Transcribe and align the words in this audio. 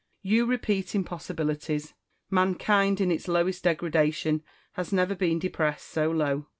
you 0.23 0.47
repeat 0.47 0.95
impossibilities; 0.95 1.93
mankind, 2.31 2.99
in 2.99 3.11
its 3.11 3.27
lowest 3.27 3.63
degradation, 3.63 4.41
has 4.71 4.91
never 4.91 5.13
been 5.13 5.37
depressed 5.37 5.87
so 5.87 6.09
low. 6.09 6.47